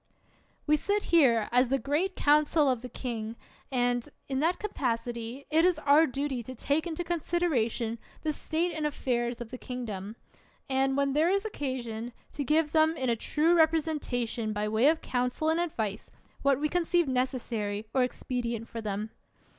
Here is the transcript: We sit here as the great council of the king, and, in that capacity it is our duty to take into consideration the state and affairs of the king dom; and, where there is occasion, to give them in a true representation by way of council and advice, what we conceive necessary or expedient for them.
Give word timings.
We 0.65 0.77
sit 0.77 1.03
here 1.13 1.47
as 1.51 1.69
the 1.69 1.77
great 1.77 2.15
council 2.15 2.67
of 2.67 2.81
the 2.81 2.89
king, 2.89 3.35
and, 3.71 4.09
in 4.27 4.39
that 4.39 4.57
capacity 4.57 5.45
it 5.51 5.63
is 5.63 5.77
our 5.77 6.07
duty 6.07 6.41
to 6.41 6.55
take 6.55 6.87
into 6.87 7.03
consideration 7.03 7.99
the 8.23 8.33
state 8.33 8.71
and 8.73 8.87
affairs 8.87 9.41
of 9.41 9.51
the 9.51 9.59
king 9.59 9.85
dom; 9.85 10.15
and, 10.67 10.97
where 10.97 11.05
there 11.05 11.29
is 11.29 11.45
occasion, 11.45 12.13
to 12.31 12.43
give 12.43 12.71
them 12.71 12.97
in 12.97 13.11
a 13.11 13.15
true 13.15 13.53
representation 13.53 14.53
by 14.53 14.67
way 14.67 14.87
of 14.87 15.01
council 15.01 15.49
and 15.49 15.59
advice, 15.59 16.09
what 16.41 16.59
we 16.59 16.67
conceive 16.67 17.07
necessary 17.07 17.85
or 17.93 18.01
expedient 18.01 18.67
for 18.67 18.81
them. 18.81 19.11